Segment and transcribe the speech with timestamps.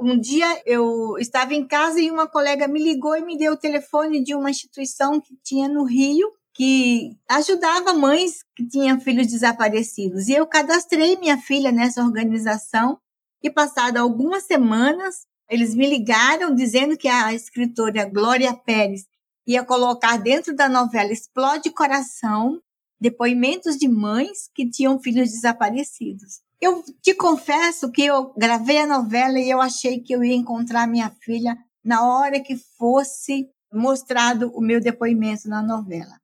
[0.00, 3.58] Um dia eu estava em casa e uma colega me ligou e me deu o
[3.58, 10.28] telefone de uma instituição que tinha no Rio que ajudava mães que tinham filhos desaparecidos.
[10.28, 12.98] E eu cadastrei minha filha nessa organização
[13.42, 19.06] e passado algumas semanas, eles me ligaram dizendo que a escritora Glória Pérez
[19.46, 22.60] ia colocar dentro da novela Explode Coração
[23.00, 26.40] depoimentos de mães que tinham filhos desaparecidos.
[26.60, 30.88] Eu te confesso que eu gravei a novela e eu achei que eu ia encontrar
[30.88, 36.18] minha filha na hora que fosse mostrado o meu depoimento na novela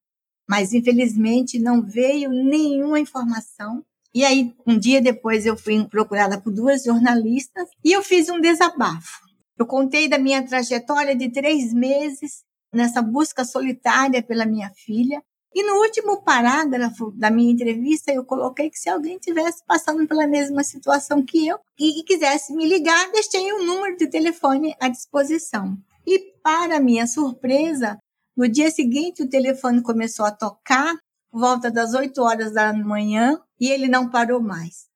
[0.49, 3.85] mas infelizmente não veio nenhuma informação.
[4.15, 8.41] E aí, um dia depois, eu fui procurada por duas jornalistas e eu fiz um
[8.41, 9.25] desabafo.
[9.59, 15.23] Eu contei da minha trajetória de três meses nessa busca solitária pela minha filha.
[15.55, 20.27] E no último parágrafo da minha entrevista, eu coloquei que se alguém tivesse passando pela
[20.27, 25.79] mesma situação que eu e quisesse me ligar, deixei um número de telefone à disposição.
[26.05, 27.99] E, para minha surpresa,
[28.37, 30.97] no dia seguinte, o telefone começou a tocar,
[31.33, 34.89] volta das 8 horas da manhã, e ele não parou mais.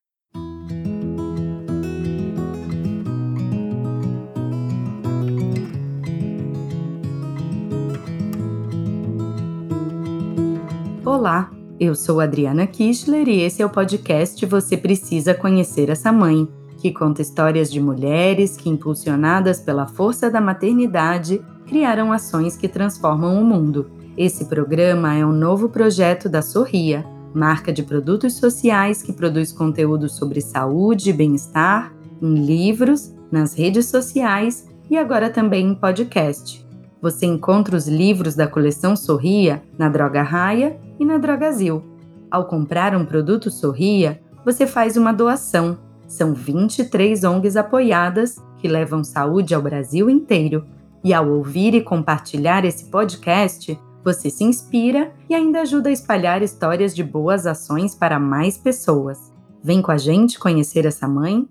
[11.09, 16.47] Olá, eu sou Adriana Kistler e esse é o podcast Você Precisa Conhecer Essa Mãe,
[16.77, 23.41] que conta histórias de mulheres que, impulsionadas pela força da maternidade, criaram ações que transformam
[23.41, 23.89] o mundo.
[24.15, 30.07] Esse programa é um novo projeto da Sorria, marca de produtos sociais que produz conteúdo
[30.07, 36.63] sobre saúde e bem-estar em livros, nas redes sociais e agora também em podcast.
[37.01, 41.83] Você encontra os livros da coleção Sorria na Droga Raia e na Drogazil.
[42.29, 45.77] Ao comprar um produto Sorria, você faz uma doação.
[46.07, 50.65] São 23 ONGs apoiadas que levam saúde ao Brasil inteiro
[51.03, 56.41] e ao ouvir e compartilhar esse podcast, você se inspira e ainda ajuda a espalhar
[56.41, 59.31] histórias de boas ações para mais pessoas.
[59.63, 61.47] Vem com a gente conhecer essa mãe?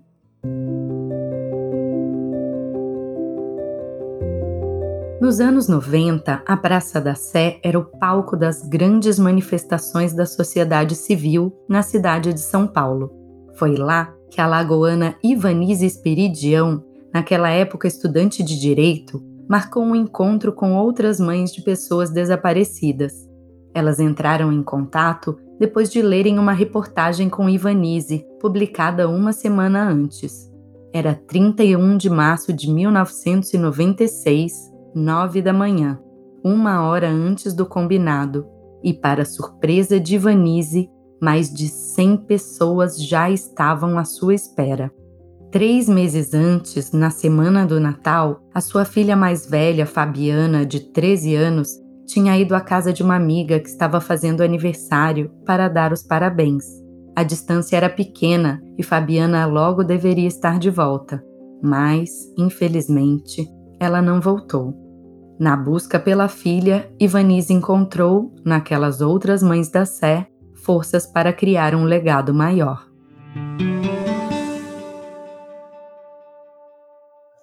[5.21, 10.95] Nos anos 90, a Praça da Sé era o palco das grandes manifestações da sociedade
[10.95, 13.11] civil na cidade de São Paulo.
[13.55, 16.81] Foi lá que a lagoana Ivanise Esperidião,
[17.13, 23.11] naquela época estudante de direito, marcou um encontro com outras mães de pessoas desaparecidas.
[23.73, 30.49] Elas entraram em contato depois de lerem uma reportagem com Ivanise, publicada uma semana antes.
[30.93, 35.99] Era 31 de março de 1996, 9 da manhã,
[36.43, 38.47] uma hora antes do combinado,
[38.83, 40.89] e, para surpresa de Ivanise,
[41.21, 44.91] mais de 100 pessoas já estavam à sua espera.
[45.51, 51.35] Três meses antes, na semana do Natal, a sua filha mais velha, Fabiana, de 13
[51.35, 51.69] anos,
[52.05, 56.65] tinha ido à casa de uma amiga que estava fazendo aniversário para dar os parabéns.
[57.15, 61.23] A distância era pequena e Fabiana logo deveria estar de volta,
[61.61, 63.45] mas, infelizmente,
[63.79, 64.75] ela não voltou.
[65.39, 71.85] Na busca pela filha, Ivanise encontrou, naquelas outras mães da Sé, forças para criar um
[71.85, 72.89] legado maior.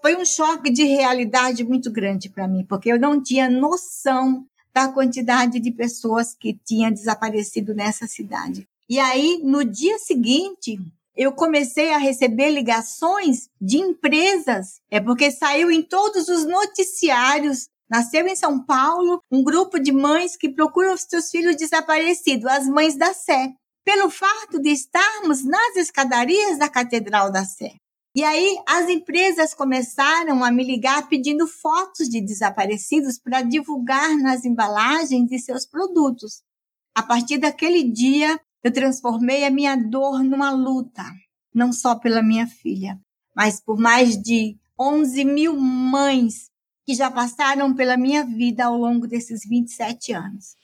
[0.06, 4.86] foi um choque de realidade muito grande para mim, porque eu não tinha noção da
[4.86, 8.68] quantidade de pessoas que tinham desaparecido nessa cidade.
[8.88, 10.78] E aí, no dia seguinte,
[11.16, 17.68] eu comecei a receber ligações de empresas, é porque saiu em todos os noticiários.
[17.88, 22.66] Nasceu em São Paulo um grupo de mães que procuram os seus filhos desaparecidos, as
[22.66, 27.76] mães da Sé, pelo fato de estarmos nas escadarias da Catedral da Sé.
[28.14, 34.44] E aí as empresas começaram a me ligar pedindo fotos de desaparecidos para divulgar nas
[34.44, 36.42] embalagens de seus produtos.
[36.94, 41.04] A partir daquele dia, eu transformei a minha dor numa luta,
[41.54, 42.98] não só pela minha filha,
[43.32, 46.50] mas por mais de 11 mil mães
[46.84, 50.56] que já passaram pela minha vida ao longo desses 27 anos.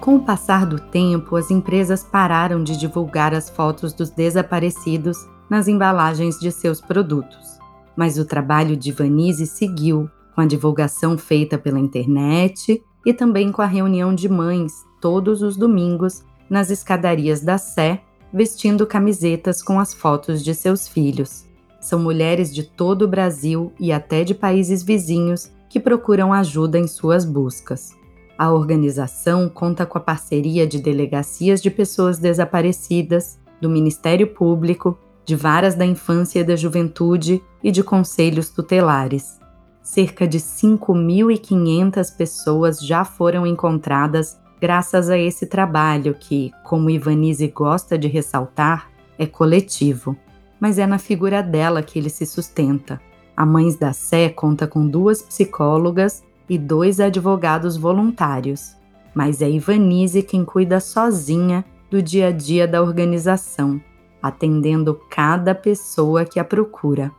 [0.00, 5.18] Com o passar do tempo, as empresas pararam de divulgar as fotos dos desaparecidos
[5.50, 7.58] nas embalagens de seus produtos.
[7.96, 13.60] Mas o trabalho de Vanise seguiu, com a divulgação feita pela internet e também com
[13.60, 18.00] a reunião de mães, todos os domingos, nas escadarias da Sé,
[18.32, 21.46] vestindo camisetas com as fotos de seus filhos.
[21.80, 26.86] São mulheres de todo o Brasil e até de países vizinhos que procuram ajuda em
[26.86, 27.96] suas buscas.
[28.36, 35.34] A organização conta com a parceria de delegacias de pessoas desaparecidas, do Ministério Público, de
[35.34, 39.38] varas da infância e da juventude e de conselhos tutelares.
[39.82, 47.98] Cerca de 5.500 pessoas já foram encontradas graças a esse trabalho que, como Ivanise gosta
[47.98, 50.16] de ressaltar, é coletivo.
[50.60, 53.00] Mas é na figura dela que ele se sustenta.
[53.36, 58.74] A Mães da Sé conta com duas psicólogas e dois advogados voluntários,
[59.14, 63.80] mas é Ivanise quem cuida sozinha do dia a dia da organização,
[64.22, 67.12] atendendo cada pessoa que a procura.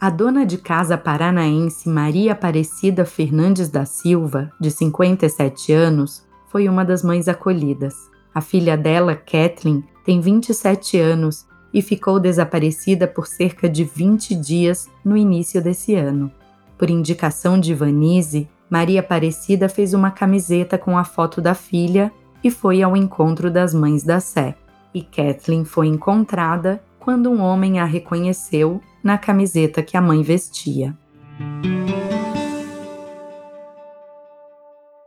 [0.00, 6.23] A dona de casa paranaense Maria Aparecida Fernandes da Silva, de 57 anos,
[6.54, 7.96] foi uma das mães acolhidas.
[8.32, 14.88] A filha dela, Kathleen, tem 27 anos e ficou desaparecida por cerca de 20 dias
[15.04, 16.30] no início desse ano.
[16.78, 22.12] Por indicação de Vanise, Maria Aparecida fez uma camiseta com a foto da filha
[22.44, 24.54] e foi ao encontro das mães da Sé.
[24.94, 30.96] E Kathleen foi encontrada quando um homem a reconheceu na camiseta que a mãe vestia.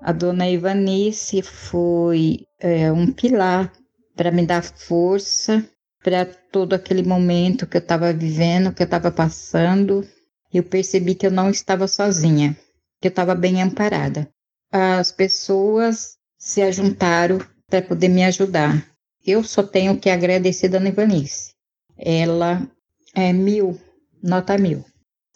[0.07, 3.74] A dona Ivanice foi é, um pilar
[4.15, 5.69] para me dar força
[6.01, 10.07] para todo aquele momento que eu estava vivendo, que eu estava passando.
[10.54, 12.57] Eu percebi que eu não estava sozinha,
[13.01, 14.30] que eu estava bem amparada.
[14.71, 17.39] As pessoas se ajuntaram
[17.69, 18.89] para poder me ajudar.
[19.25, 21.51] Eu só tenho que agradecer a Dona Ivanice.
[21.98, 22.65] Ela
[23.13, 23.77] é mil,
[24.24, 24.86] nota mil,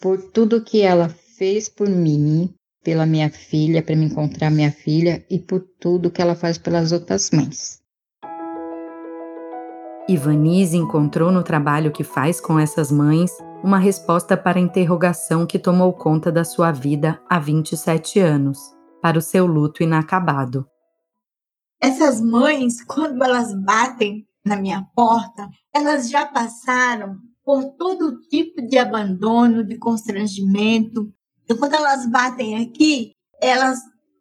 [0.00, 5.24] por tudo que ela fez por mim, pela minha filha, para me encontrar minha filha
[5.30, 7.80] e por tudo que ela faz pelas outras mães.
[10.08, 13.30] Ivanise encontrou no trabalho que faz com essas mães
[13.62, 18.58] uma resposta para a interrogação que tomou conta da sua vida há 27 anos,
[19.00, 20.66] para o seu luto inacabado.
[21.80, 28.78] Essas mães, quando elas batem na minha porta, elas já passaram por todo tipo de
[28.78, 31.12] abandono, de constrangimento,
[31.44, 33.78] então, quando elas batem aqui, elas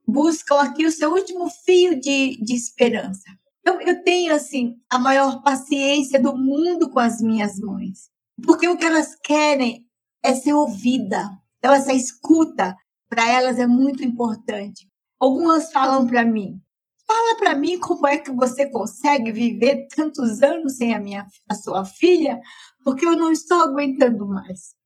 [0.08, 3.24] buscam aqui o seu último fio de, de esperança.
[3.62, 8.10] Então, eu tenho, assim, a maior paciência do mundo com as minhas mães.
[8.44, 9.86] Porque o que elas querem
[10.24, 11.30] é ser ouvida.
[11.60, 12.76] Então, essa escuta,
[13.08, 14.88] para elas, é muito importante.
[15.20, 16.60] Algumas falam para mim,
[17.06, 21.54] fala para mim como é que você consegue viver tantos anos sem a, minha, a
[21.54, 22.40] sua filha,
[22.84, 24.81] porque eu não estou aguentando mais.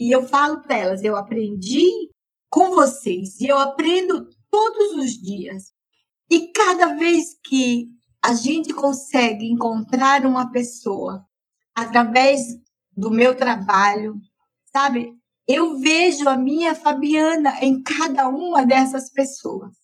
[0.00, 1.86] E eu falo para elas, eu aprendi
[2.48, 5.74] com vocês e eu aprendo todos os dias.
[6.30, 7.88] E cada vez que
[8.24, 11.22] a gente consegue encontrar uma pessoa
[11.74, 12.40] através
[12.96, 14.14] do meu trabalho,
[14.72, 15.12] sabe?
[15.46, 19.74] Eu vejo a minha Fabiana em cada uma dessas pessoas.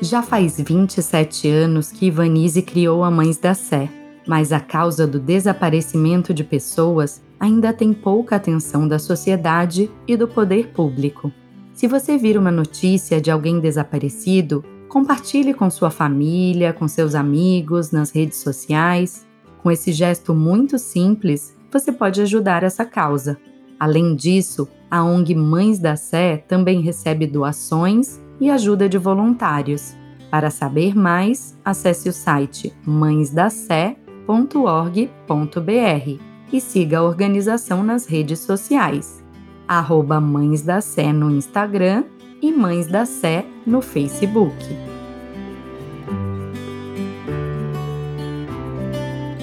[0.00, 5.20] Já faz 27 anos que Ivanise criou a Mães da Sé mas a causa do
[5.20, 11.30] desaparecimento de pessoas ainda tem pouca atenção da sociedade e do poder público.
[11.72, 17.90] Se você vir uma notícia de alguém desaparecido, compartilhe com sua família, com seus amigos,
[17.90, 19.26] nas redes sociais.
[19.62, 23.38] Com esse gesto muito simples, você pode ajudar essa causa.
[23.78, 29.94] Além disso, a ONG Mães da Sé também recebe doações e ajuda de voluntários.
[30.30, 36.20] Para saber mais, acesse o site mãesdacé.com www.mãesdacé.org.br
[36.52, 39.24] e siga a organização nas redes sociais,
[39.66, 42.04] arroba Mães da Sé no Instagram
[42.42, 44.54] e Mães da Sé no Facebook.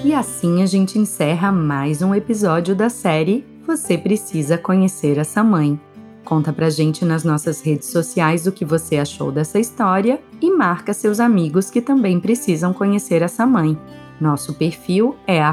[0.04, 5.80] E assim a gente encerra mais um episódio da série Você Precisa Conhecer Essa Mãe.
[6.26, 10.94] Conta pra gente nas nossas redes sociais o que você achou dessa história e marca
[10.94, 13.78] seus amigos que também precisam conhecer essa mãe.
[14.24, 15.44] Nosso perfil é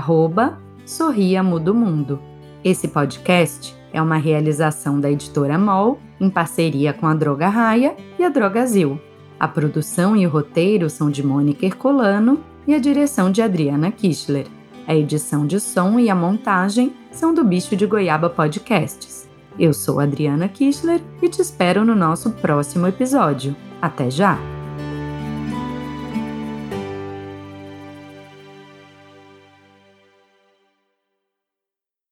[0.87, 2.21] Sorria Mudo Mundo.
[2.63, 8.23] Esse podcast é uma realização da editora MOL em parceria com a Droga Raia e
[8.23, 9.01] a Drogazil.
[9.41, 14.47] A produção e o roteiro são de Mônica Ercolano e a direção de Adriana Kischler.
[14.87, 19.29] A edição de som e a montagem são do Bicho de Goiaba Podcasts.
[19.59, 23.57] Eu sou Adriana Kischler e te espero no nosso próximo episódio.
[23.83, 24.60] Até já!